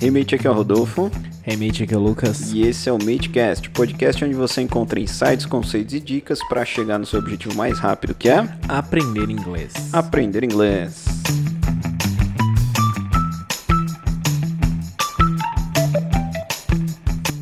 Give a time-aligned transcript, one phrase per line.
[0.00, 1.10] Hey mate, aqui é o Rodolfo.
[1.46, 2.52] Hey mate, aqui é o Lucas.
[2.52, 6.98] E esse é o Matecast, podcast onde você encontra insights, conceitos e dicas para chegar
[6.98, 9.72] no seu objetivo mais rápido, que é aprender inglês.
[9.92, 11.04] Aprender inglês.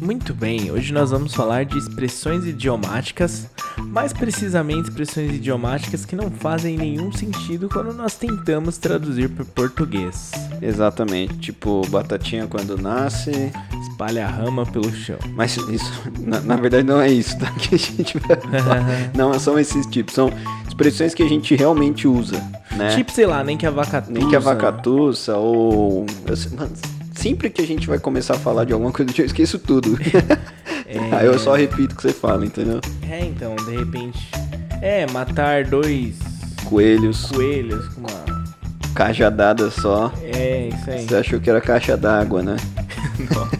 [0.00, 3.48] Muito bem, hoje nós vamos falar de expressões idiomáticas,
[3.92, 10.32] mais precisamente expressões idiomáticas que não fazem nenhum sentido quando nós tentamos traduzir para português.
[10.62, 15.18] Exatamente, tipo batatinha quando nasce, espalha a rama pelo chão.
[15.34, 17.52] Mas isso, na, na verdade não é isso, tá?
[17.60, 18.82] Que a gente vai falar.
[19.14, 20.32] não, são esses tipos, são
[20.66, 22.42] expressões que a gente realmente usa,
[22.74, 22.96] né?
[22.96, 24.12] Tipo, sei lá, nem que a vaca tussa.
[24.12, 26.06] Nem que a vaca tussa, ou...
[27.14, 29.98] Sempre que a gente vai começar a falar de alguma coisa, eu esqueço tudo.
[31.12, 32.80] Aí eu só repito o que você fala, entendeu?
[33.08, 34.30] É, então, de repente.
[34.80, 36.16] É, matar dois
[36.64, 37.26] coelhos.
[37.26, 38.24] Coelhos com uma
[38.94, 40.10] cajadada só.
[40.22, 41.06] É, isso aí.
[41.06, 42.56] Você achou que era caixa d'água, né?
[43.30, 43.52] Nossa.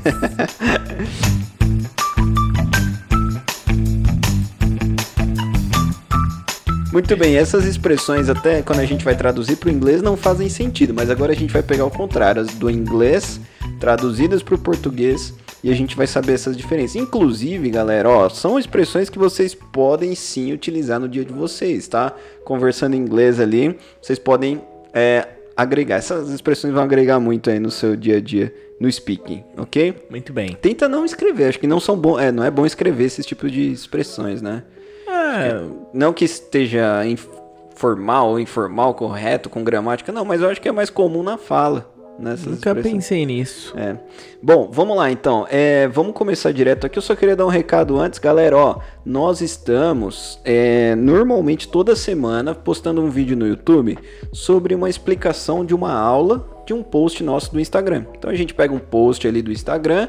[6.91, 10.48] Muito bem, essas expressões até quando a gente vai traduzir para o inglês não fazem
[10.50, 13.41] sentido, mas agora a gente vai pegar o contrário, as do inglês
[13.81, 16.96] traduzidas para o português e a gente vai saber essas diferenças.
[16.96, 22.14] Inclusive, galera, ó, são expressões que vocês podem sim utilizar no dia de vocês, tá?
[22.44, 24.60] Conversando em inglês ali, vocês podem
[24.92, 25.96] é, agregar.
[25.96, 29.94] Essas expressões vão agregar muito aí no seu dia a dia no speaking, ok?
[30.10, 30.56] Muito bem.
[30.60, 33.52] Tenta não escrever, acho que não são bom, é, não é bom escrever esses tipos
[33.52, 34.64] de expressões, né?
[35.08, 35.62] É.
[35.94, 37.02] Não que esteja
[37.76, 41.91] formal, informal, correto, com gramática, não, mas eu acho que é mais comum na fala.
[42.18, 43.74] Nessas Nunca pensei nisso.
[43.77, 43.96] É.
[44.42, 45.46] Bom, vamos lá então.
[45.50, 46.98] É, vamos começar direto aqui.
[46.98, 48.56] Eu só queria dar um recado antes, galera.
[48.56, 53.98] Ó, nós estamos é, normalmente toda semana postando um vídeo no YouTube
[54.32, 58.04] sobre uma explicação de uma aula de um post nosso do Instagram.
[58.16, 60.08] Então a gente pega um post ali do Instagram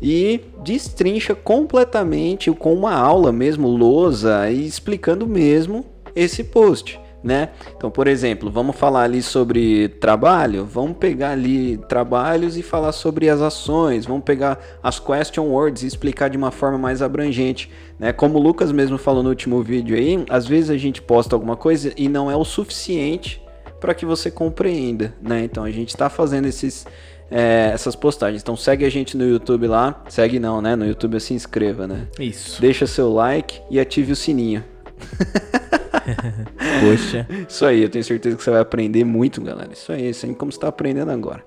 [0.00, 5.84] e destrincha completamente com uma aula mesmo, lousa, e explicando mesmo
[6.14, 7.01] esse post.
[7.22, 7.50] Né?
[7.76, 13.28] Então, por exemplo, vamos falar ali sobre trabalho, vamos pegar ali trabalhos e falar sobre
[13.28, 18.12] as ações, vamos pegar as question words e explicar de uma forma mais abrangente, né?
[18.12, 21.54] Como o Lucas mesmo falou no último vídeo aí, às vezes a gente posta alguma
[21.54, 23.40] coisa e não é o suficiente
[23.80, 25.44] para que você compreenda, né?
[25.44, 26.84] Então a gente está fazendo esses
[27.32, 28.42] é, essas postagens.
[28.42, 30.02] Então segue a gente no YouTube lá.
[30.08, 30.76] Segue não, né?
[30.76, 32.06] No YouTube se inscreva, né?
[32.20, 32.60] Isso.
[32.60, 34.62] Deixa seu like e ative o sininho.
[36.80, 37.26] Poxa.
[37.48, 39.70] Isso aí, eu tenho certeza que você vai aprender muito, galera.
[39.72, 41.44] Isso aí, assim como você está aprendendo agora.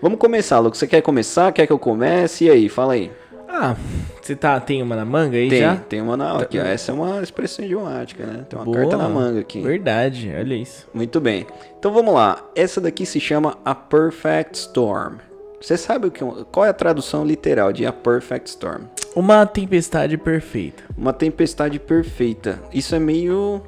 [0.00, 0.78] Vamos começar, Lucas.
[0.78, 1.52] Você quer começar?
[1.52, 2.44] Quer que eu comece?
[2.44, 3.10] E aí, fala aí.
[3.48, 3.74] Ah,
[4.20, 5.76] você tá, tem uma na manga aí tem, já?
[5.76, 6.62] Tem uma na aqui, ó.
[6.62, 8.44] Essa é uma expressão idiomática, né?
[8.48, 9.62] Tem uma Boa, carta na manga aqui.
[9.62, 10.86] Verdade, olha isso.
[10.92, 11.46] Muito bem.
[11.78, 12.44] Então vamos lá.
[12.54, 15.18] Essa daqui se chama A Perfect Storm.
[15.60, 16.22] Você sabe o que,
[16.52, 18.84] qual é a tradução literal de A Perfect Storm?
[19.14, 20.82] Uma tempestade perfeita.
[20.96, 22.60] Uma tempestade perfeita.
[22.72, 23.62] Isso é meio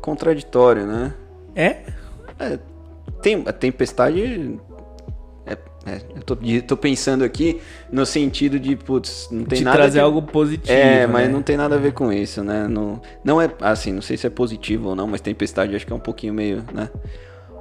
[0.00, 1.14] contraditório, né?
[1.54, 1.76] É?
[2.38, 2.58] é
[3.20, 4.58] tem, a tempestade
[5.86, 6.36] é, eu tô,
[6.66, 7.60] tô, pensando aqui
[7.92, 9.76] no sentido de, putz, não tem de nada.
[9.76, 10.04] trazer de...
[10.04, 10.72] algo positivo.
[10.72, 11.32] É, mas né?
[11.32, 12.66] não tem nada a ver com isso, né?
[12.66, 15.92] Não, não é assim, não sei se é positivo ou não, mas tempestade acho que
[15.92, 16.88] é um pouquinho meio, né?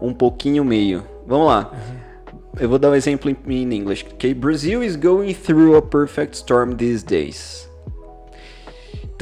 [0.02, 1.04] Um pouquinho meio.
[1.28, 1.72] Vamos lá.
[1.74, 2.13] Uhum.
[2.60, 4.06] Eu vou dar um exemplo em, inglês.
[4.14, 7.68] Okay, Brazil is going through a perfect storm these days.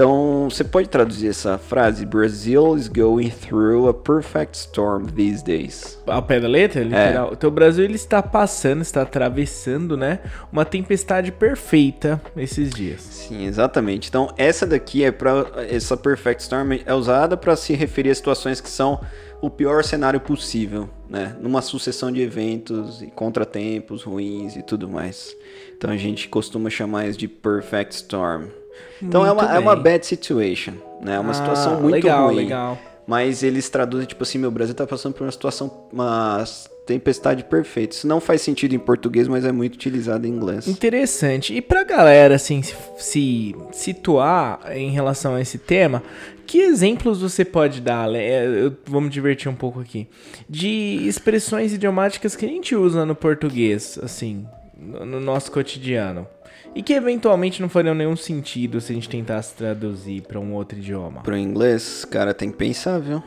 [0.02, 2.08] Então, você pode traduzir essa frase?
[2.08, 5.96] Brazil is going through a perfect storm these days.
[6.08, 7.30] Ao pé da letra, literal.
[7.30, 7.34] É.
[7.34, 10.22] Então, o Brasil ele está passando, está atravessando, né?
[10.52, 13.02] Uma tempestade perfeita esses dias.
[13.02, 14.10] Sim, exatamente.
[14.10, 18.60] Então, essa daqui é para essa perfect storm é usada para se referir a situações
[18.60, 19.00] que são
[19.40, 21.36] o pior cenário possível, né?
[21.40, 25.36] Numa sucessão de eventos e contratempos ruins e tudo mais.
[25.78, 28.61] Então, a gente costuma chamar isso de perfect storm.
[29.02, 31.16] Então é uma, é uma bad situation, né?
[31.16, 32.36] É uma ah, situação muito legal, ruim.
[32.36, 32.78] Legal.
[33.06, 36.44] Mas eles traduzem, tipo assim, meu Brasil tá passando por uma situação, uma
[36.86, 37.96] tempestade perfeita.
[37.96, 40.68] Isso não faz sentido em português, mas é muito utilizado em inglês.
[40.68, 41.54] Interessante.
[41.54, 46.04] E pra galera, assim, se, se situar em relação a esse tema,
[46.46, 48.14] que exemplos você pode dar?
[48.14, 50.08] É, eu, vamos divertir um pouco aqui.
[50.50, 54.46] De expressões idiomáticas que a gente usa no português, assim,
[54.78, 56.28] no nosso cotidiano.
[56.74, 60.78] E que eventualmente não fariam nenhum sentido se a gente tentasse traduzir para um outro
[60.78, 61.22] idioma.
[61.22, 63.22] Pro inglês, cara, tem que pensar, viu?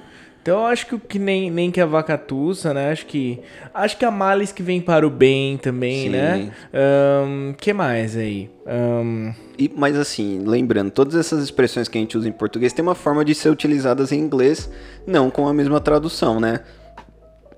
[0.44, 2.90] Então eu acho que, que nem, nem que a vaca tussa, né?
[2.90, 3.40] Acho que
[3.72, 6.08] acho que a males que vem para o bem também, Sim.
[6.10, 6.52] né?
[7.26, 8.50] Um, que mais aí?
[8.66, 9.32] Um...
[9.58, 12.94] E, mas assim, lembrando, todas essas expressões que a gente usa em português tem uma
[12.94, 14.70] forma de ser utilizadas em inglês,
[15.06, 16.60] não com a mesma tradução, né?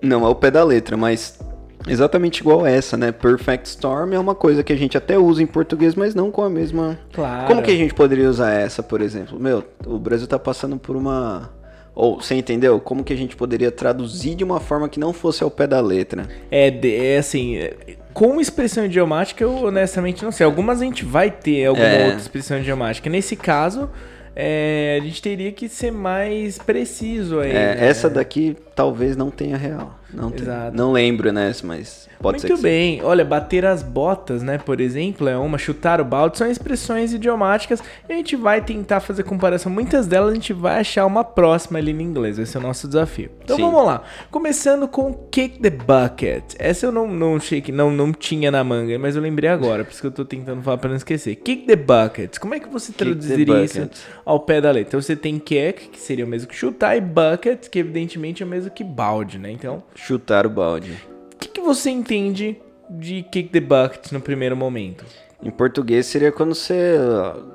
[0.01, 1.41] Não é o pé da letra, mas
[1.87, 3.13] exatamente igual essa, né?
[3.13, 6.43] Perfect Storm é uma coisa que a gente até usa em português, mas não com
[6.43, 6.99] a mesma.
[7.13, 7.47] Claro.
[7.47, 9.39] Como que a gente poderia usar essa, por exemplo?
[9.39, 11.51] Meu, o Brasil tá passando por uma.
[11.95, 12.79] Ou, você entendeu?
[12.79, 15.81] Como que a gente poderia traduzir de uma forma que não fosse ao pé da
[15.81, 16.29] letra?
[16.51, 16.69] É,
[17.15, 17.59] é assim,
[18.13, 20.45] com expressão idiomática eu honestamente não sei.
[20.45, 22.05] Algumas a gente vai ter alguma É.
[22.05, 23.09] outra expressão idiomática.
[23.09, 23.89] Nesse caso,
[24.35, 27.51] é, a gente teria que ser mais preciso aí.
[27.51, 27.87] É, né?
[27.89, 29.99] essa daqui talvez não tenha real.
[30.13, 31.53] Não, tem- não lembro, né?
[31.65, 33.03] Mas pode ser Muito bem.
[33.03, 37.83] Olha, bater as botas, né, por exemplo, é uma, chutar o balde, são expressões idiomáticas
[38.09, 39.71] e a gente vai tentar fazer comparação.
[39.71, 42.87] Muitas delas a gente vai achar uma próxima ali no inglês, esse é o nosso
[42.87, 43.31] desafio.
[43.45, 43.63] Então Sim.
[43.63, 44.03] vamos lá.
[44.31, 46.55] Começando com kick the bucket.
[46.59, 49.85] Essa eu não, não achei que não, não tinha na manga, mas eu lembrei agora,
[49.85, 51.37] por isso que eu tô tentando falar pra não esquecer.
[51.37, 52.39] Kick the bucket.
[52.39, 53.89] Como é que você traduziria isso
[54.25, 54.89] ao pé da letra?
[54.89, 58.47] Então você tem kick, que seria o mesmo que chutar, e bucket, que evidentemente é
[58.47, 59.51] o mesmo que balde, né?
[59.51, 60.93] Então, chutar o balde.
[61.35, 62.57] o que, que você entende
[62.89, 65.05] de kick the bucket no primeiro momento?
[65.43, 66.97] Em português seria quando você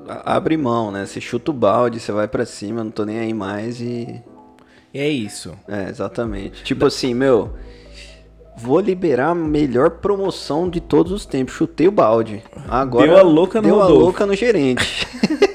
[0.08, 1.06] ah, abre mão, né?
[1.06, 4.22] Você chuta o balde, você vai pra cima, não tô nem aí mais e.
[4.94, 5.54] É isso.
[5.68, 6.64] É, exatamente.
[6.64, 7.54] Tipo assim, meu.
[8.58, 11.56] Vou liberar a melhor promoção de todos os tempos.
[11.56, 12.44] Chutei o balde.
[12.68, 13.08] Agora.
[13.08, 15.08] Deu a louca no Deu a louca no gerente.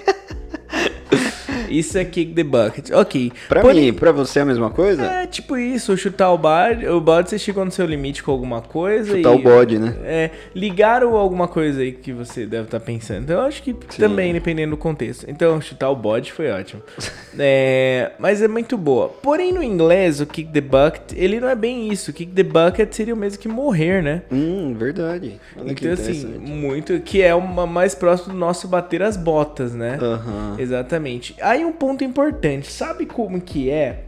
[1.78, 2.90] Isso é kick the bucket.
[2.92, 3.32] Ok.
[3.48, 5.04] pra Porém- mim, pra você é a mesma coisa?
[5.04, 8.60] É tipo isso, chutar o balde, o balde você chegou no seu limite com alguma
[8.62, 9.36] coisa Chutar e...
[9.36, 9.94] o bode, né?
[10.04, 13.24] É, ligar ou alguma coisa aí que você deve estar pensando.
[13.24, 15.26] Então, eu acho que também, dependendo do contexto.
[15.28, 16.82] Então, chutar o bode foi ótimo.
[17.38, 19.08] É, mas é muito boa.
[19.08, 22.10] Porém, no inglês, o kick the bucket, ele não é bem isso.
[22.10, 24.22] Kick the bucket seria o mesmo que morrer, né?
[24.32, 25.38] Hum, verdade.
[25.54, 26.98] Olha Então, assim, muito.
[27.00, 29.98] Que é uma mais próximo do nosso bater as botas, né?
[30.00, 30.54] Aham.
[30.58, 31.36] Exatamente.
[31.42, 32.70] Aí um ponto importante.
[32.72, 34.04] Sabe como que é?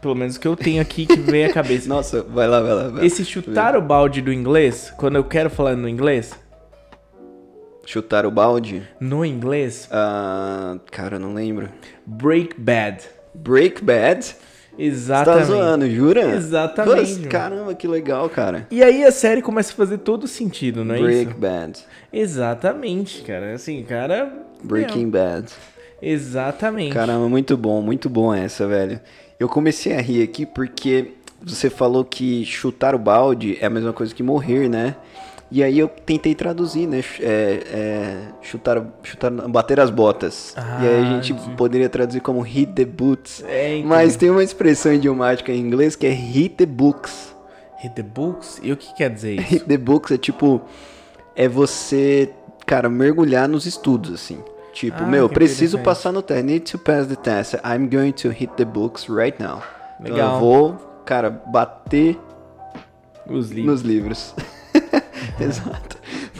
[0.00, 1.88] Pelo menos o que eu tenho aqui que vem à cabeça.
[1.90, 2.88] Nossa, vai lá, vai lá.
[2.88, 3.06] Vai.
[3.06, 6.32] Esse chutar o balde do inglês, quando eu quero falar no inglês,
[7.86, 8.82] Chutar o balde?
[9.00, 11.70] no inglês, Ah, cara, não lembro.
[12.06, 13.02] break bad.
[13.34, 14.24] Break Bad?
[14.24, 15.46] Você tá Exatamente.
[15.46, 16.34] zoando, jura?
[16.34, 17.16] Exatamente.
[17.16, 18.66] Nossa, caramba, que legal, cara.
[18.70, 21.38] E aí a série começa a fazer todo sentido, não é Break isso?
[21.38, 21.78] Bad.
[22.12, 23.54] Exatamente, cara.
[23.54, 24.32] Assim, cara.
[24.62, 25.52] Breaking Bad.
[26.00, 26.92] Exatamente.
[26.94, 29.00] Caramba, muito bom, muito bom essa, velho.
[29.38, 31.12] Eu comecei a rir aqui porque
[31.42, 34.96] você falou que chutar o balde é a mesma coisa que morrer, né?
[35.50, 37.02] E aí eu tentei traduzir, né?
[37.20, 40.54] É, é, chutar, chutar, bater as botas.
[40.56, 41.56] e aí a Ah, gente entendi.
[41.56, 43.42] poderia traduzir como hit the boots.
[43.48, 43.80] É.
[43.82, 47.34] Mas tem uma expressão idiomática em inglês que é hit the books.
[47.78, 48.60] Hit the books?
[48.62, 49.48] E o que quer dizer isso?
[49.48, 50.60] Hit the books é tipo.
[51.34, 52.28] É você,
[52.66, 54.38] cara, mergulhar nos estudos, assim.
[54.78, 56.44] Tipo, Ah, meu, preciso passar no teste.
[56.44, 57.54] Need to pass the test.
[57.64, 59.60] I'm going to hit the books right now.
[59.98, 60.34] Então Legal.
[60.34, 60.72] eu vou,
[61.04, 62.16] cara, bater
[63.28, 63.66] Os livros.
[63.66, 64.34] nos livros.
[65.40, 65.98] Exato.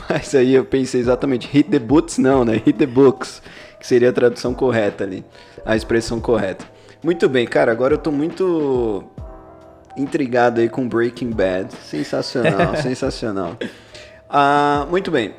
[0.08, 2.52] Mas aí eu pensei exatamente, hit the boots não, né?
[2.64, 3.42] Hit the books.
[3.80, 5.24] Que seria a tradução correta ali.
[5.66, 6.64] A expressão correta.
[7.02, 9.02] Muito bem, cara, agora eu tô muito
[9.96, 11.74] intrigado aí com Breaking Bad.
[11.74, 13.56] Sensacional, sensacional.
[14.30, 15.34] Ah, muito bem.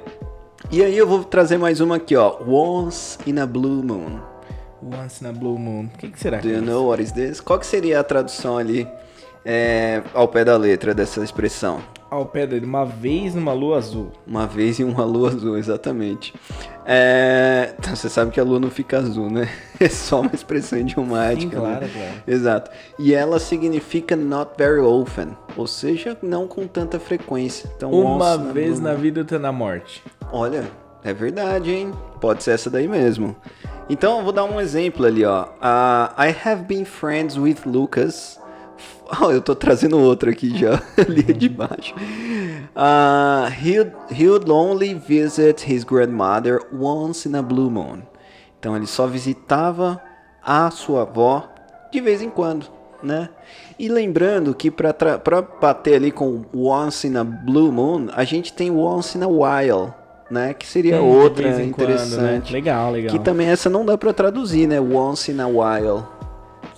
[0.72, 2.38] E aí eu vou trazer mais uma aqui, ó.
[2.48, 4.20] Once in a Blue Moon.
[4.82, 5.86] Once na Blue Moon.
[5.94, 6.66] O que, que será Do que é you isso?
[6.72, 7.42] know what is this?
[7.42, 8.88] Qual que seria a tradução ali
[9.46, 11.80] é, ao pé da letra dessa expressão?
[12.10, 14.12] Ao pé dele, uma vez numa lua azul.
[14.26, 16.34] Uma vez em uma lua azul, exatamente.
[16.84, 19.48] É, então, você sabe que a lua não fica azul, né?
[19.80, 21.56] É só uma expressão idiomática.
[21.56, 21.92] Sim, claro, né?
[21.94, 22.14] claro.
[22.28, 22.72] Exato.
[22.98, 27.72] E ela significa not very often, ou seja, não com tanta frequência.
[27.78, 28.98] Então, Uma once vez na moon.
[29.00, 30.04] vida, outra na morte.
[30.34, 30.64] Olha,
[31.04, 31.94] é verdade, hein?
[32.20, 33.36] Pode ser essa daí mesmo.
[33.88, 35.46] Então, eu vou dar um exemplo ali, ó.
[35.62, 38.40] Ah, I have been friends with Lucas.
[39.22, 41.96] Oh, eu tô trazendo outro aqui já, ali de baixo.
[42.76, 48.02] Ah, he'd, he'd only visit his grandmother once in a blue moon.
[48.60, 50.02] Então, ele só visitava
[50.44, 51.48] a sua avó
[51.92, 52.68] de vez em quando,
[53.02, 53.30] né?
[53.80, 54.94] E lembrando que para
[55.60, 59.94] bater ali com once in a blue moon, a gente tem once in a while,
[60.30, 60.54] né?
[60.54, 62.52] Que seria outra em quando, interessante.
[62.52, 62.52] né?
[62.52, 63.12] Legal, legal.
[63.12, 64.80] Que também essa não dá pra traduzir, né?
[64.80, 66.04] Once in a while.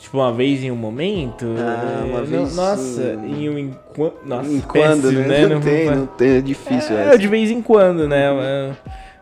[0.01, 1.45] Tipo, uma vez em um momento?
[1.59, 4.25] Ah, uma É, vez Nossa, em- em um enquanto.
[4.25, 5.41] Nossa, em quando, péssimo, né?
[5.43, 7.17] Não, Não tem, não tem, é difícil É, essa.
[7.19, 8.25] de vez em quando, né?
[8.41, 8.71] É,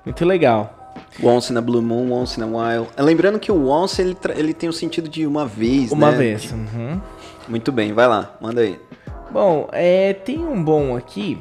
[0.05, 0.73] Muito legal.
[1.21, 2.87] Once in a blue moon, once in a while.
[2.97, 6.17] Lembrando que o once, ele, ele tem o sentido de uma vez, Uma né?
[6.17, 6.49] vez.
[6.51, 7.01] Uhum.
[7.47, 8.79] Muito bem, vai lá, manda aí.
[9.31, 11.37] Bom, é, tem um bom aqui,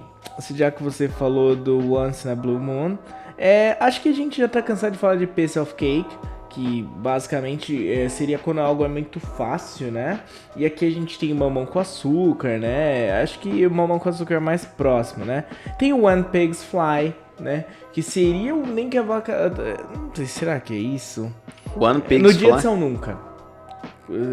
[0.53, 2.99] já que você falou do Once na Blue Moon.
[3.39, 6.09] É, acho que a gente já tá cansado de falar de Piece of Cake,
[6.59, 10.23] que basicamente é, seria quando algo é muito fácil, né?
[10.57, 13.23] E aqui a gente tem mamão com açúcar, né?
[13.23, 15.45] Acho que o mamão com açúcar é mais próximo, né?
[15.79, 17.65] Tem o One Pigs Fly, né?
[17.93, 19.53] Que seria o nem que a vaca.
[19.95, 21.33] Não sei, será que é isso?
[21.77, 22.57] One Pigs No dia Fly.
[22.57, 23.17] de São Nunca.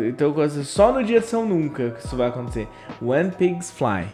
[0.08, 2.68] Então, só no dia de São Nunca que isso vai acontecer.
[3.00, 4.08] One Pigs Fly.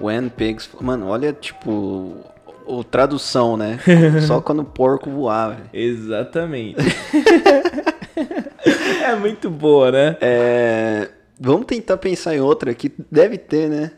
[0.00, 0.70] When pigs.
[0.80, 2.14] Mano, olha, tipo.
[2.68, 3.78] O tradução, né?
[4.26, 5.70] Só quando o porco voar, velho.
[5.72, 6.76] Exatamente.
[9.04, 10.16] é muito boa, né?
[10.20, 11.08] É.
[11.40, 13.92] Vamos tentar pensar em outra que deve ter, né?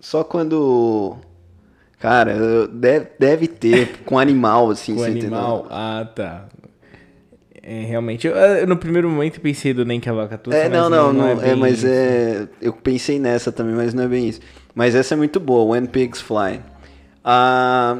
[0.00, 1.16] Só quando.
[1.98, 5.60] Cara, deve, deve ter com animal, assim, O você animal.
[5.60, 5.76] entendeu?
[5.76, 6.44] Ah, tá.
[7.62, 8.26] É, realmente.
[8.26, 10.90] Eu, eu, no primeiro momento pensei do Nem que a Vaca Tussa, É, mas não,
[10.90, 11.86] não, não, é, bem mas isso.
[11.88, 12.46] é.
[12.60, 14.40] Eu pensei nessa também, mas não é bem isso.
[14.74, 16.60] Mas essa é muito boa, When Pigs Fly.
[17.24, 17.96] Ah,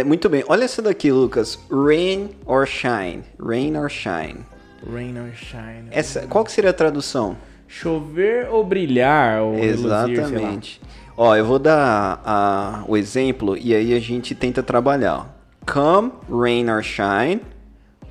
[0.00, 1.58] é, muito bem, olha essa daqui, Lucas.
[1.70, 3.22] Rain or Shine.
[3.38, 4.44] Rain or Shine.
[4.90, 5.88] Rain or Shine.
[5.90, 7.36] Essa, qual que seria a tradução?
[7.68, 9.84] Chover ou brilhar, ou reluzir.
[10.20, 10.80] Exatamente.
[11.16, 15.32] Ó, eu vou dar a- o exemplo e aí a gente tenta trabalhar.
[15.66, 17.40] Come, rain or shine,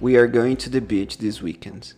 [0.01, 1.95] we are going to the beach this weekend.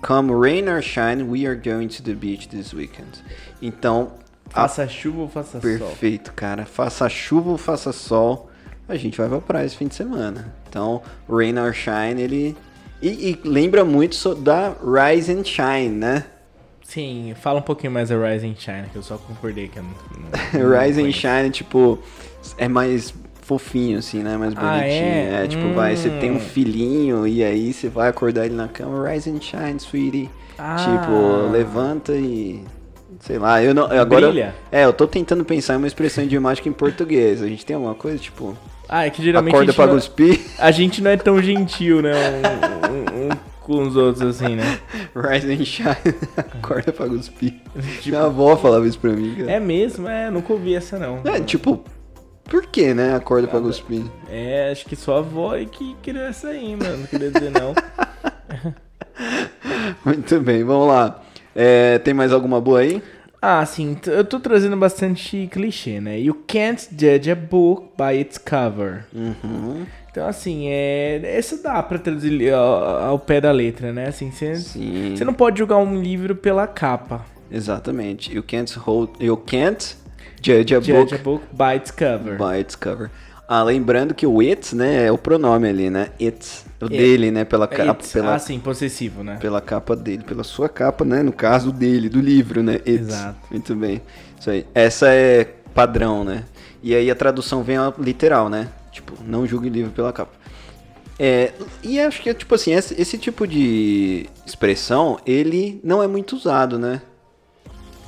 [0.00, 3.22] Come, rain or shine, we are going to the beach this weekend.
[3.60, 4.12] Então,
[4.54, 5.60] a- Faça chuva ou faça sol?
[5.60, 6.64] perfeito, cara.
[6.64, 8.47] Faça chuva ou faça sol,
[8.88, 10.52] a gente vai pra praia esse fim de semana.
[10.68, 12.56] Então, rain or shine, ele...
[13.00, 16.24] E, e lembra muito da Rise and Shine, né?
[16.82, 19.90] Sim, fala um pouquinho mais da Rising Shine, que eu só concordei que eu não.
[20.60, 21.12] não- não Rise and.
[21.12, 21.98] Shine, tipo,
[22.56, 24.36] é mais fofinho, assim, né?
[24.36, 25.04] Mais Ah, bonitinho.
[25.04, 25.46] é?
[25.46, 26.40] tipo, vai, você tem um Hum.
[26.40, 30.30] filhinho e aí você vai acordar ele na cama, Rise and Shine, sweetie.
[30.58, 30.76] Ah.
[30.76, 32.64] Tipo, levanta e.
[33.20, 33.84] Sei lá, eu não.
[33.84, 34.54] Agora, Brilha?
[34.72, 37.42] é, eu tô tentando pensar em uma expressão idiomática em português.
[37.42, 38.56] A gente tem alguma coisa, tipo.
[38.88, 42.12] Ah, é que geralmente Acorda pra não, cuspir, a gente não é tão gentil, né?
[42.88, 43.28] Um, um- um
[43.60, 44.78] com os outros, assim, né?
[45.14, 47.54] Rise and Shine, acorda pra cuspir.
[48.00, 49.50] Tipo- Minha avó falava isso pra mim, cara.
[49.52, 51.20] É mesmo, é, nunca ouvi essa não.
[51.24, 51.84] É, tipo,
[52.44, 53.14] por que, né?
[53.14, 54.04] Acorda pra cuspir.
[54.30, 56.96] É, acho que só a avó é que criou essa aí, mano.
[56.96, 57.74] Não queria dizer não.
[60.04, 61.20] Muito bem, vamos lá.
[61.54, 63.02] É, tem mais alguma boa aí?
[63.40, 66.18] Ah, sim, eu tô trazendo bastante clichê, né?
[66.18, 69.04] You can't judge a book by its cover.
[69.14, 69.86] Uhum.
[70.10, 71.20] Então, assim, é.
[71.22, 74.08] Essa dá pra traduzir ao, ao pé da letra, né?
[74.08, 75.14] Assim, você Sim.
[75.16, 77.24] você não pode julgar um livro pela capa.
[77.50, 78.34] Exatamente.
[78.34, 79.10] You can't hold.
[79.20, 79.96] You can't
[80.42, 82.36] judge a Judge book a book by its cover.
[82.36, 83.10] by its cover.
[83.50, 86.10] Ah, lembrando que o it, né, é o pronome ali, né?
[86.20, 86.46] It.
[86.82, 87.46] O dele, né?
[87.46, 88.04] Pela capa.
[88.12, 89.38] Pela, Ah, sim, possessivo, né?
[89.40, 91.22] pela capa dele, pela sua capa, né?
[91.22, 92.74] No caso dele, do livro, né?
[92.74, 92.90] It.
[92.90, 93.38] Exato.
[93.50, 94.02] Muito bem.
[94.38, 94.66] Isso aí.
[94.74, 96.44] Essa é padrão, né?
[96.82, 98.68] E aí a tradução vem literal, né?
[98.92, 100.32] Tipo, não julgue livro pela capa.
[101.18, 101.52] É,
[101.82, 106.78] e acho que, tipo assim, esse, esse tipo de expressão, ele não é muito usado,
[106.78, 107.00] né?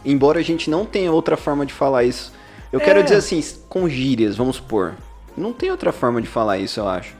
[0.05, 2.31] Embora a gente não tenha outra forma de falar isso.
[2.73, 3.03] Eu quero É.
[3.03, 4.95] dizer assim, com gírias, vamos supor.
[5.41, 7.15] Não tem outra forma de falar isso, eu acho.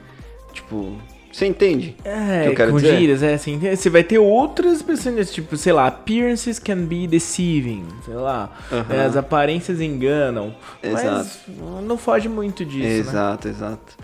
[0.53, 0.95] Tipo,
[1.31, 1.95] você entende?
[1.99, 2.97] o que É, eu quero com dizer?
[2.97, 3.57] gírias, é assim.
[3.57, 8.49] Você vai ter outras expressões, tipo, sei lá, appearances can be deceiving, sei lá.
[8.89, 10.53] Né, as aparências enganam.
[10.83, 11.29] Exato.
[11.47, 12.97] Mas não foge muito disso, né?
[12.97, 13.97] exato, exato.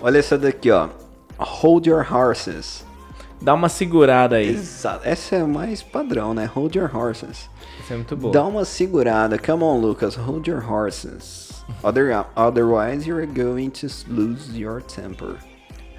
[0.00, 0.88] Olha essa daqui, ó.
[1.38, 2.84] Hold your horses.
[3.42, 4.50] Dá uma segurada aí.
[4.50, 5.06] Exato.
[5.06, 6.44] Essa é mais padrão, né?
[6.44, 7.50] Hold your horses.
[7.80, 8.30] Isso é muito bom.
[8.30, 9.36] Dá uma segurada.
[9.36, 10.14] Come on, Lucas.
[10.14, 11.50] Hold your horses.
[11.82, 15.36] Other, otherwise, you're going to lose your temper.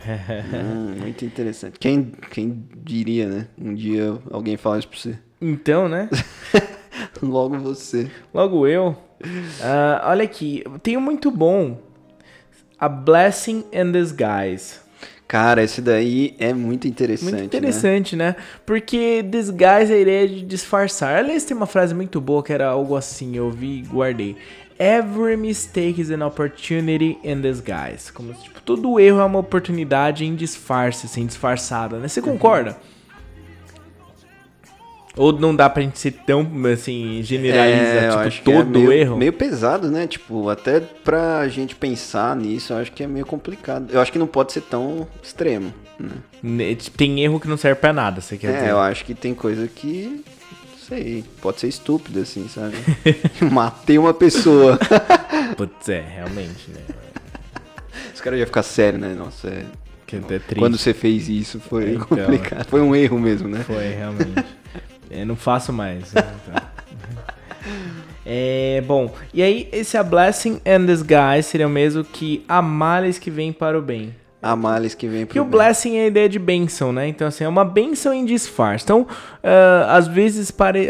[0.05, 1.79] Hum, muito interessante.
[1.79, 3.47] Quem, quem diria, né?
[3.57, 5.17] Um dia alguém falar isso pra você.
[5.39, 6.09] Então, né?
[7.23, 8.11] Logo você.
[8.33, 8.97] Logo eu.
[9.61, 11.81] Ah, olha aqui, tem um muito bom.
[12.77, 14.82] A Blessing in Disguise.
[15.33, 17.31] Cara, esse daí é muito interessante.
[17.31, 17.45] Muito Né?
[17.47, 18.35] interessante, né?
[18.67, 21.17] Porque disguise é a ideia de disfarçar.
[21.17, 24.35] Aliás, tem uma frase muito boa que era algo assim, eu vi e guardei.
[24.77, 28.13] Every mistake is an opportunity in disguise.
[28.13, 32.07] Como tipo, todo erro é uma oportunidade em disfarce, assim, disfarçada, né?
[32.07, 32.75] Você Uhum.
[35.15, 39.15] Ou não dá pra gente ser tão, assim, generaliza, É, tipo, é todo meio, erro?
[39.17, 40.07] meio pesado, né?
[40.07, 43.91] Tipo, até pra gente pensar nisso, eu acho que é meio complicado.
[43.91, 46.09] Eu acho que não pode ser tão extremo, né?
[46.41, 48.69] Ne- tipo, Tem erro que não serve pra nada, você quer é, dizer?
[48.71, 50.23] eu acho que tem coisa que,
[50.71, 52.75] não sei, pode ser estúpida, assim, sabe?
[53.51, 54.79] Matei uma pessoa.
[55.55, 56.81] Putz, é, realmente, né?
[58.15, 59.13] Os caras iam ficar sério, né?
[59.13, 59.63] Nossa, é...
[60.07, 60.55] Que é triste.
[60.55, 62.05] quando você fez isso foi Então.
[62.07, 62.65] complicado.
[62.67, 63.59] Foi um erro mesmo, né?
[63.63, 64.43] Foi, realmente.
[65.15, 66.11] Eu não faço mais.
[66.13, 66.63] né, então.
[68.25, 73.17] É, bom, e aí esse A Blessing and Disguise seria o mesmo que a males
[73.19, 74.15] que vem para o bem.
[74.41, 75.51] A males que vem pro Que o bem.
[75.51, 77.07] blessing é a ideia de bênção, né?
[77.07, 78.83] Então, assim, é uma bênção em disfarce.
[78.83, 79.07] Então,
[79.41, 80.87] ah, às vezes pare...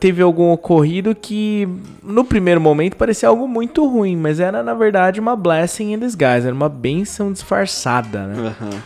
[0.00, 1.68] teve algum ocorrido que,
[2.02, 6.46] no primeiro momento, parecia algo muito ruim, mas era, na verdade, uma blessing in disguise.
[6.46, 8.54] Era uma bênção disfarçada, né?
[8.60, 8.82] Aham.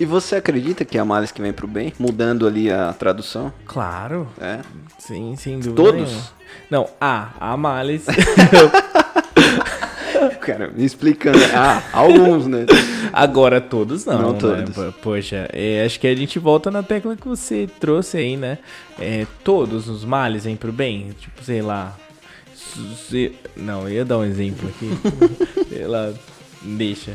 [0.00, 1.92] E você acredita que é a males que vem pro bem?
[1.98, 3.52] Mudando ali a tradução?
[3.66, 4.28] Claro.
[4.40, 4.60] É.
[4.98, 6.00] Sim, sem dúvida Todos?
[6.08, 6.22] nenhuma.
[6.70, 8.06] Não, a, a males.
[10.40, 11.38] Cara, me explicando.
[11.54, 12.64] Ah, alguns, né?
[13.12, 14.18] Agora todos não.
[14.22, 14.38] Não né?
[14.38, 14.74] todos.
[14.74, 18.58] Po- Poxa, é, acho que a gente volta na tecla que você trouxe aí, né?
[18.98, 21.10] É, todos os males vêm pro bem.
[21.20, 21.94] Tipo, sei lá.
[23.56, 24.90] Não, eu ia dar um exemplo aqui.
[25.68, 26.12] sei lá.
[26.62, 27.12] Deixa.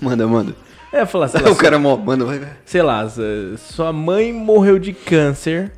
[0.00, 0.54] Manda, manda.
[0.94, 2.50] É, falar, lá, O cara mó, manda, vai, vai.
[2.64, 3.20] sei lá, su-
[3.58, 5.72] sua mãe morreu de câncer,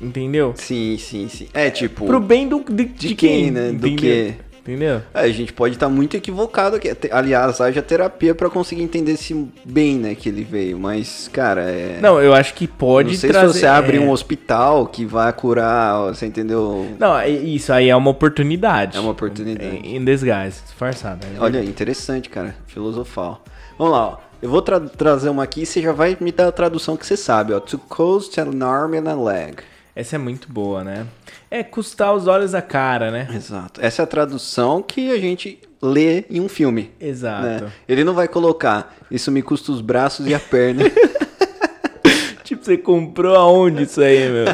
[0.00, 0.54] entendeu?
[0.56, 1.48] Sim, sim, sim.
[1.52, 2.06] É tipo.
[2.06, 3.72] Pro bem do, de, de quem, né?
[3.72, 4.34] Do que.
[4.64, 5.02] Entendeu?
[5.12, 6.90] É, a gente pode estar muito equivocado aqui.
[7.10, 10.78] Aliás, haja terapia pra conseguir entender esse bem, né, que ele veio.
[10.78, 11.98] Mas, cara, é.
[12.00, 13.52] Não, eu acho que pode não sei trazer...
[13.52, 14.00] se você abre é.
[14.00, 16.88] um hospital que vai curar, você entendeu?
[16.98, 18.96] Não, é- isso aí é uma oportunidade.
[18.96, 19.82] É uma oportunidade.
[19.84, 21.26] Em disguise, disfarçada.
[21.36, 22.56] é Olha, interessante, cara.
[22.66, 23.44] Filosofal.
[23.78, 24.23] Vamos lá, ó.
[24.44, 27.06] Eu vou tra- trazer uma aqui e você já vai me dar a tradução que
[27.06, 27.60] você sabe, ó.
[27.60, 29.54] To coast an arm and a leg.
[29.96, 31.06] Essa é muito boa, né?
[31.50, 33.26] É custar os olhos da cara, né?
[33.34, 33.80] Exato.
[33.82, 36.90] Essa é a tradução que a gente lê em um filme.
[37.00, 37.42] Exato.
[37.64, 37.72] né?
[37.88, 40.84] Ele não vai colocar, isso me custa os braços e a perna.
[42.44, 44.44] Tipo, você comprou aonde isso aí, meu?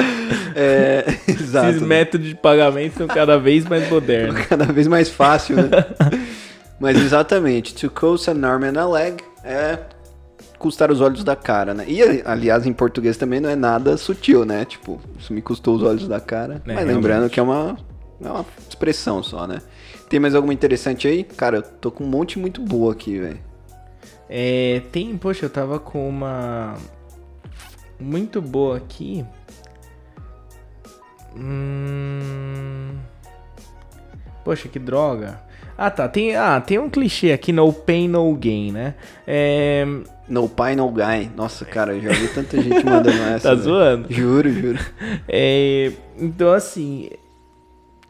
[0.56, 1.68] é, exato.
[1.68, 4.46] Esses métodos de pagamento são cada vez mais modernos.
[4.46, 5.68] Cada vez mais fácil, né?
[6.78, 9.78] Mas exatamente, to coast an arm and a leg é
[10.58, 11.84] custar os olhos da cara, né?
[11.88, 14.64] E, aliás, em português também não é nada sutil, né?
[14.64, 16.62] Tipo, isso me custou os olhos da cara.
[16.66, 17.32] É, Mas lembrando realmente.
[17.32, 17.76] que é uma,
[18.22, 19.60] é uma expressão só, né?
[20.08, 21.24] Tem mais alguma interessante aí?
[21.24, 23.40] Cara, eu tô com um monte muito boa aqui, velho.
[24.28, 26.74] É, tem, poxa, eu tava com uma
[27.98, 29.24] muito boa aqui.
[31.36, 32.96] Hum...
[34.44, 35.40] Poxa, que droga.
[35.78, 36.08] Ah, tá.
[36.08, 38.94] Tem, ah, tem um clichê aqui, no pain, no gain, né?
[39.26, 39.84] É,
[40.28, 41.30] No pai, no guy.
[41.36, 43.50] Nossa, cara, eu já vi tanta gente mandando essa.
[43.50, 44.06] Tá zoando?
[44.12, 44.78] Juro, juro.
[45.28, 47.10] é, então, assim...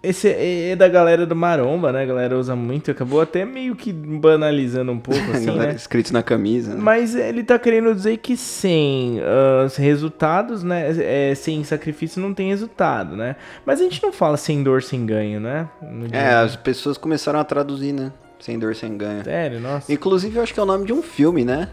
[0.09, 2.03] Esse é da galera do Maromba, né?
[2.03, 2.90] A galera usa muito.
[2.90, 5.75] Acabou até meio que banalizando um pouco, assim, Galera, né?
[5.75, 6.75] Escrito na camisa.
[6.75, 6.81] né?
[6.81, 10.92] Mas ele tá querendo dizer que sem ah, resultados, né?
[10.99, 13.35] é, sem sacrifício não tem resultado, né?
[13.64, 15.69] Mas a gente não fala sem dor, sem ganho, né?
[16.12, 18.12] É, as pessoas começaram a traduzir, né?
[18.38, 19.25] Sem dor, sem ganho.
[19.25, 19.92] Sério, nossa.
[19.92, 21.71] Inclusive, eu acho que é o nome de um filme, né?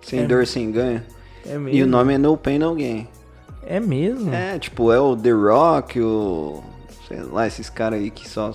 [0.00, 0.26] Sem É.
[0.26, 1.02] dor, sem ganho.
[1.46, 1.68] É mesmo.
[1.68, 3.06] E o nome é No Pain, No Gain.
[3.66, 4.32] É mesmo?
[4.32, 6.62] É, tipo, é o The Rock, o...
[7.14, 8.52] Sei lá, esses caras aí que só...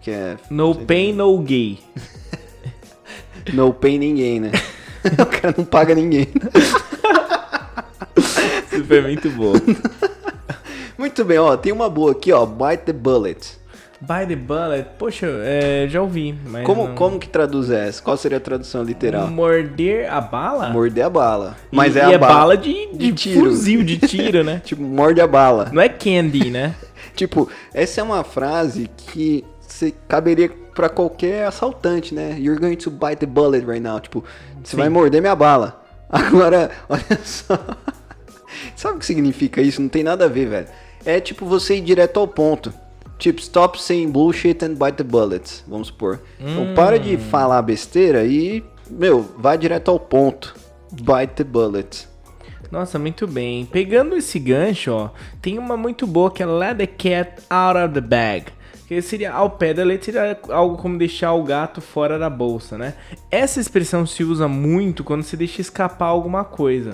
[0.00, 0.36] Que é...
[0.50, 1.78] No pain, no gay.
[3.52, 4.52] No Pain ninguém, né?
[5.18, 6.28] o cara não paga ninguém.
[8.16, 9.52] Isso foi muito bom.
[10.96, 11.56] Muito bem, ó.
[11.56, 12.46] Tem uma boa aqui, ó.
[12.46, 13.58] Bite the Bullet.
[14.00, 14.86] By the bullet.
[14.98, 18.00] Poxa, é, já ouvi, Como, não- como que traduz essa?
[18.02, 19.26] Qual seria a tradução literal?
[19.28, 20.68] Morder a bala?
[20.70, 21.56] Morder a bala.
[21.72, 22.34] E- Mas e é a é bala.
[22.34, 23.40] bala de, de, de tiro.
[23.46, 24.60] fuzil, de tiro, né?
[24.64, 25.70] Tipo, morde a bala.
[25.72, 26.74] Não é candy, né?
[27.14, 32.36] Tipo, essa é uma frase que você caberia pra qualquer assaltante, né?
[32.38, 34.00] You're going to bite the bullet right now.
[34.00, 34.24] Tipo,
[34.62, 34.76] você Sim.
[34.76, 35.82] vai morder minha bala.
[36.08, 37.58] Agora, olha só.
[38.76, 39.80] Sabe o que significa isso?
[39.80, 40.68] Não tem nada a ver, velho.
[41.04, 42.72] É tipo você ir direto ao ponto.
[43.18, 45.64] Tipo, stop saying bullshit and bite the bullets.
[45.66, 46.20] Vamos supor.
[46.40, 50.54] Então para de falar besteira e, meu, vai direto ao ponto.
[50.90, 52.08] Bite the bullet.
[52.72, 53.66] Nossa, muito bem.
[53.66, 55.10] Pegando esse gancho, ó,
[55.42, 58.46] tem uma muito boa que é Let the cat out of the bag.
[58.88, 62.78] Que seria ao pé da letra, seria algo como deixar o gato fora da bolsa,
[62.78, 62.94] né?
[63.30, 66.92] Essa expressão se usa muito quando você deixa escapar alguma coisa.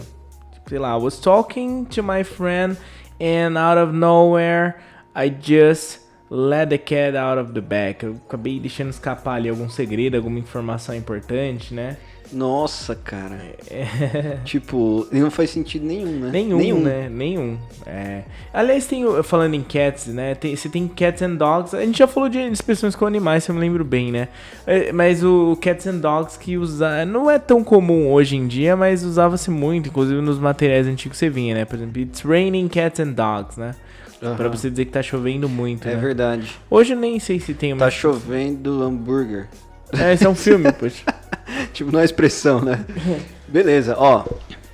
[0.53, 2.77] Tipo, sei lá, I was talking to my friend
[3.21, 4.75] and out of nowhere
[5.15, 8.05] I just let the cat out of the bag.
[8.05, 11.97] Eu acabei deixando escapar ali algum segredo, alguma informação importante, né?
[12.33, 13.39] Nossa, cara.
[14.45, 16.31] Tipo, não faz sentido nenhum, né?
[16.33, 17.09] Nenhum, né?
[17.09, 17.59] Nenhum.
[17.87, 18.23] É.
[18.53, 20.35] Aliás, tem, falando em cats, né?
[20.35, 21.75] Tem, você tem cats and dogs.
[21.75, 24.29] A gente já falou de expressões com animais, se eu me lembro bem, né?
[24.67, 28.77] É, Mas o cats and dogs que usa não é tão comum hoje em dia,
[28.77, 31.65] mas usava-se muito, inclusive nos materiais antigos que você vinha, né?
[31.65, 33.75] Por exemplo, it's raining cats and dogs, né?
[34.23, 34.37] Aham.
[34.37, 36.01] Pra você dizer que tá chovendo muito, É né?
[36.01, 36.57] verdade.
[36.69, 37.85] Hoje eu nem sei se tem uma...
[37.85, 39.47] Tá chovendo hambúrguer.
[39.93, 41.05] É, esse é um filme, poxa.
[41.73, 42.85] Tipo, não é expressão, né?
[43.49, 44.25] Beleza, ó.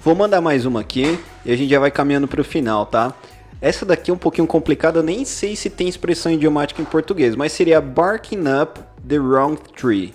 [0.01, 3.15] Vou mandar mais uma aqui e a gente já vai caminhando pro final, tá?
[3.61, 7.35] Essa daqui é um pouquinho complicada, eu nem sei se tem expressão idiomática em português,
[7.37, 10.13] mas seria barking up the wrong tree.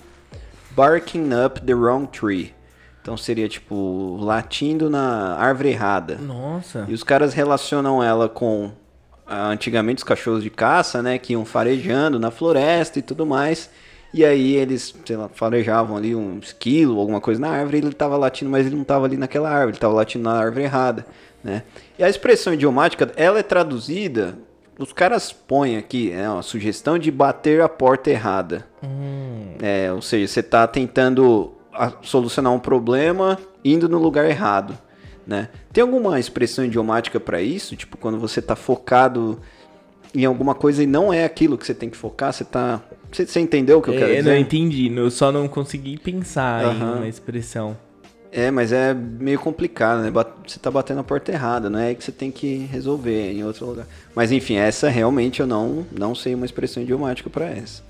[0.72, 2.54] barking up the wrong tree.
[3.02, 6.16] Então seria tipo latindo na árvore errada.
[6.16, 6.86] Nossa.
[6.88, 8.72] E os caras relacionam ela com
[9.26, 13.70] ah, antigamente os cachorros de caça, né, que iam farejando na floresta e tudo mais.
[14.14, 17.94] E aí eles, sei lá, farejavam ali um esquilo, alguma coisa na árvore, e ele
[17.94, 21.06] tava latindo, mas ele não tava ali naquela árvore, ele tava latindo na árvore errada,
[21.44, 21.64] né?
[21.98, 24.38] E a expressão idiomática, ela é traduzida,
[24.80, 28.66] os caras põem aqui, é uma sugestão de bater a porta errada.
[29.62, 31.52] É, ou seja, você tá tentando
[32.02, 34.78] solucionar um problema indo no lugar errado,
[35.28, 35.50] né?
[35.72, 37.76] Tem alguma expressão idiomática para isso?
[37.76, 39.40] Tipo, quando você tá focado
[40.14, 42.82] em alguma coisa e não é aquilo que você tem que focar, você tá...
[43.12, 44.30] Você, você entendeu o que eu quero É, dizer?
[44.30, 46.96] não entendi, eu só não consegui pensar em Aham.
[46.98, 47.76] uma expressão.
[48.32, 50.12] É, mas é meio complicado, né?
[50.46, 53.34] Você tá batendo a porta errada, não é aí que você tem que resolver é
[53.34, 53.88] em outro lugar.
[54.14, 57.82] Mas enfim, essa realmente eu não, não sei uma expressão idiomática para essa.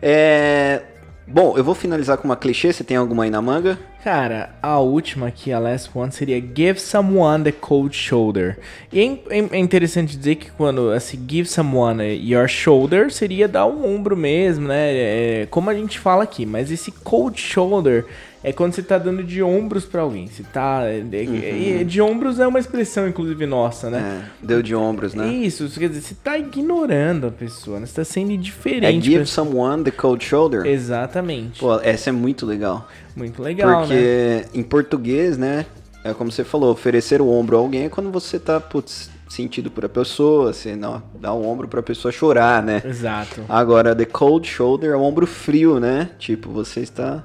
[0.00, 0.82] É...
[1.30, 3.78] Bom, eu vou finalizar com uma clichê, você tem alguma aí na manga?
[4.02, 8.58] Cara, a última aqui, a last one, seria give someone the cold shoulder.
[8.90, 13.66] E é, in- é interessante dizer que quando, assim, give someone your shoulder seria dar
[13.66, 14.94] um ombro mesmo, né?
[15.42, 18.06] É, como a gente fala aqui, mas esse cold shoulder
[18.42, 20.26] é quando você tá dando de ombros pra alguém.
[20.28, 20.82] Você tá.
[20.84, 24.22] é- é- é- de ombros é uma expressão, inclusive, nossa, né?
[24.42, 25.26] É, deu de ombros, né?
[25.28, 27.86] Isso, quer dizer, você tá ignorando a pessoa, né?
[27.86, 29.04] Você tá sendo É indiferente.
[29.04, 30.66] give pra- someone the cold shoulder.
[30.66, 31.60] Exatamente.
[31.60, 32.88] Pô, essa é muito legal.
[33.16, 34.44] Muito legal, Porque né?
[34.54, 35.66] em português, né?
[36.04, 39.70] É como você falou, oferecer o ombro a alguém é quando você tá, putz, sentido
[39.70, 42.80] por a pessoa, você não, dá o ombro pra pessoa chorar, né?
[42.84, 43.42] Exato.
[43.48, 46.10] Agora, the cold shoulder é o ombro frio, né?
[46.18, 47.24] Tipo, você está.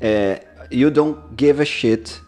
[0.00, 2.20] É, you don't give a shit.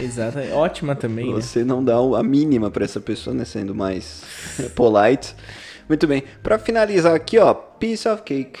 [0.00, 0.38] Exato.
[0.54, 1.40] Ótima também, né?
[1.40, 3.44] Você não dá a mínima pra essa pessoa, né?
[3.44, 4.24] Sendo mais
[4.74, 5.34] polite.
[5.88, 6.24] Muito bem.
[6.42, 8.58] Pra finalizar aqui, ó, piece of cake.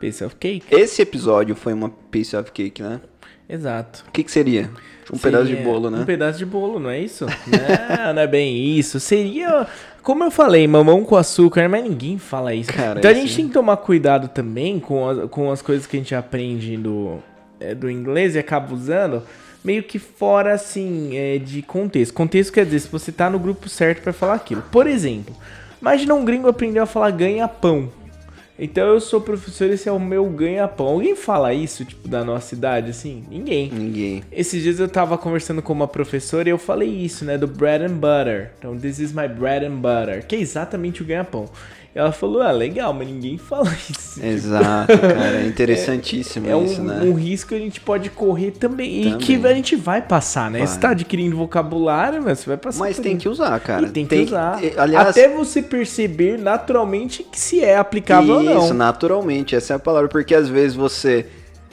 [0.00, 0.66] Piece of cake.
[0.70, 3.00] Esse episódio foi uma piece of cake, né?
[3.48, 4.04] Exato.
[4.08, 4.68] O que, que seria?
[5.10, 6.00] Um pedaço de Seria bolo, né?
[6.00, 7.24] Um pedaço de bolo, não é isso?
[8.04, 8.98] não, não é bem isso.
[8.98, 9.66] Seria,
[10.02, 12.72] como eu falei, mamão com açúcar, mas ninguém fala isso.
[12.72, 15.86] Cara, então a esse- gente tem que tomar cuidado também com as, com as coisas
[15.86, 17.22] que a gente aprende do,
[17.60, 19.22] é, do inglês e acaba usando,
[19.64, 22.14] meio que fora, assim, é, de contexto.
[22.14, 24.62] Contexto quer dizer, se você tá no grupo certo pra falar aquilo.
[24.70, 25.34] Por exemplo,
[25.80, 27.90] imagina um gringo aprendeu a falar ganha-pão.
[28.58, 30.86] Então eu sou professor, esse é o meu ganha-pão.
[30.86, 33.22] Alguém fala isso, tipo, da nossa idade, assim?
[33.28, 33.70] Ninguém.
[33.70, 34.24] Ninguém.
[34.32, 37.36] Esses dias eu tava conversando com uma professora e eu falei isso, né?
[37.36, 38.52] Do bread and butter.
[38.58, 40.26] Então, this is my bread and butter.
[40.26, 41.50] Que é exatamente o ganha-pão.
[41.96, 44.22] E ela falou, ah, legal, mas ninguém fala isso.
[44.22, 45.40] Exato, cara.
[45.40, 47.00] É interessantíssimo É um, isso, né?
[47.02, 49.00] um risco que a gente pode correr também.
[49.00, 49.18] E Também.
[49.18, 50.58] que a gente vai passar, né?
[50.58, 50.66] Vai.
[50.66, 52.80] Você tá adquirindo vocabulário, mas você vai passar.
[52.80, 53.22] Mas tem isso.
[53.22, 53.86] que usar, cara.
[53.86, 54.62] E tem que usar.
[54.62, 58.74] e- aliás, Até você perceber naturalmente que se é aplicável Isso, ou não.
[58.74, 61.24] naturalmente, essa é a palavra, porque às vezes você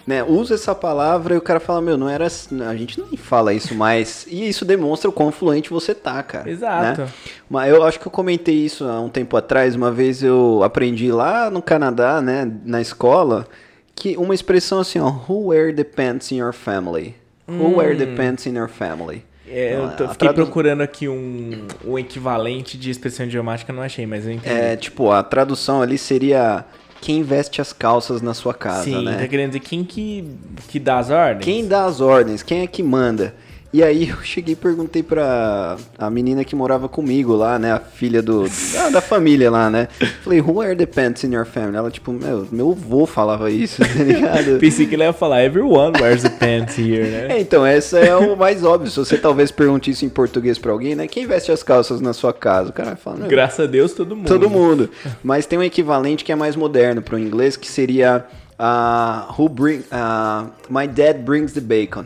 [0.05, 3.15] né, usa essa palavra e o cara fala, meu, não era assim, a gente nem
[3.17, 4.25] fala isso mais.
[4.29, 6.49] E isso demonstra o quão fluente você tá, cara.
[6.49, 7.01] Exato.
[7.01, 7.07] né?
[7.49, 11.11] Mas eu acho que eu comentei isso há um tempo atrás, uma vez eu aprendi
[11.11, 13.47] lá no Canadá, né, na escola,
[13.95, 17.15] que uma expressão assim, ó, who wear the pants in your family?
[17.47, 19.23] Who wear the pants in your family?
[19.47, 23.83] É, eu Então, tô, fiquei tradu- procurando aqui um, um equivalente de expressão idiomática, não
[23.83, 24.55] achei, mas eu entendi.
[24.55, 26.65] É, tipo, a tradução ali seria
[27.03, 29.17] quem veste as calças na sua casa, Sim, né?
[29.17, 30.25] tá querendo dizer quem que,
[30.69, 31.43] que dá as ordens?
[31.43, 32.41] Quem dá as ordens?
[32.41, 33.35] Quem é que manda?
[33.73, 37.71] E aí eu cheguei e perguntei pra a menina que morava comigo lá, né?
[37.71, 39.87] A filha do, da, da família lá, né?
[40.23, 41.75] Falei, who are the pants in your family?
[41.75, 44.59] Ela, tipo, meu, meu avô falava isso, tá ligado?
[44.59, 47.27] Pensei que ele ia falar everyone wears the pants here, né?
[47.31, 48.91] É, então, essa é o mais óbvio.
[48.91, 51.07] Se você talvez pergunte isso em português pra alguém, né?
[51.07, 52.69] Quem veste as calças na sua casa?
[52.69, 54.27] O cara vai falar, Graças a Deus, todo mundo.
[54.27, 54.87] Todo mundo.
[55.23, 58.23] Mas tem um equivalente que é mais moderno para o inglês, que seria
[58.59, 62.05] uh, who bring, uh, My dad brings the bacon.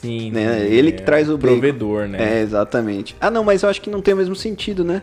[0.00, 0.30] Sim.
[0.30, 0.44] Né?
[0.44, 0.66] né?
[0.68, 1.52] Ele que traz o bacon.
[1.58, 2.38] Provedor, né?
[2.38, 3.16] É, exatamente.
[3.20, 5.02] Ah, não, mas eu acho que não tem o mesmo sentido, né?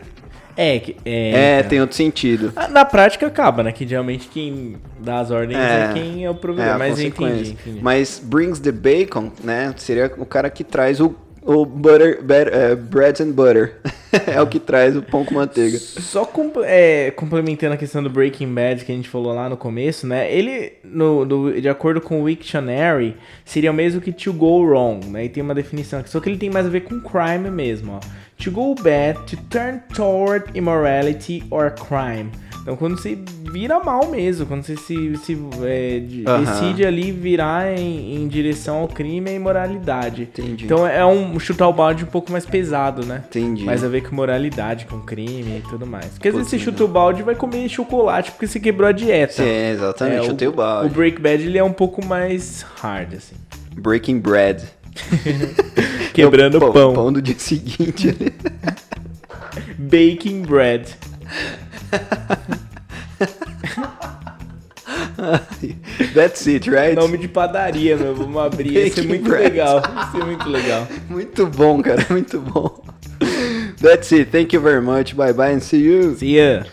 [0.58, 1.68] É, que- é, É, então.
[1.68, 2.50] tem outro sentido.
[2.56, 3.72] Ah, Na prática acaba, né?
[3.72, 5.92] Que geralmente quem dá as ordens é, É.
[5.92, 6.74] quem é o É, provedor.
[6.74, 7.80] a mas entendi, entendi.
[7.82, 9.74] Mas brings the bacon, né?
[9.76, 11.14] Seria o cara que traz o,
[11.46, 12.20] o butter,
[12.52, 13.76] é, bread and butter.
[14.26, 15.78] é o que traz o pão com manteiga.
[15.78, 19.56] Só com- é, complementando a questão do Breaking Bad que a gente falou lá no
[19.56, 20.32] começo, né?
[20.32, 25.06] Ele, no, no- de acordo com o Wiktionary, seria o mesmo que to go wrong,
[25.06, 25.24] né?
[25.24, 27.92] E tem uma definição aqui, só que ele tem mais a ver com crime mesmo,
[27.94, 28.00] ó.
[28.42, 32.30] To go bad, to turn toward immorality or crime.
[32.66, 33.16] Então quando você
[33.52, 36.00] vira mal mesmo, quando você se, se é,
[36.40, 40.22] decide ali virar em, em direção ao crime e imoralidade.
[40.22, 40.64] Entendi.
[40.64, 43.22] Então é um chutar o balde um pouco mais pesado, né?
[43.28, 43.62] Entendi.
[43.62, 46.06] Mais a ver com moralidade, com crime e tudo mais.
[46.06, 48.92] Porque às vezes você chuta o balde e vai comer chocolate porque você quebrou a
[48.92, 49.44] dieta.
[49.44, 50.90] É, exatamente, É, chutei o balde.
[50.90, 53.36] O Break Bad ele é um pouco mais hard, assim.
[53.76, 54.64] Breaking bread.
[56.12, 56.94] Quebrando Pão- pão.
[56.94, 58.12] Pão do dia seguinte.
[59.78, 60.88] Baking bread.
[66.14, 66.94] That's it, right?
[66.94, 68.14] Nome de padaria, meu.
[68.14, 68.72] Vamos abrir.
[68.72, 69.52] Ia ser Baking muito bread.
[69.52, 69.82] legal.
[69.82, 70.88] Ia ser muito legal.
[71.08, 72.82] Muito bom, cara, muito bom.
[73.80, 74.30] That's it.
[74.30, 75.14] Thank you very much.
[75.14, 76.14] Bye bye and see you.
[76.16, 76.64] See ya.